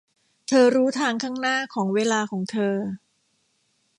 [0.47, 2.77] เธอรู้ทางข้างหน้าของเวลาของเธอ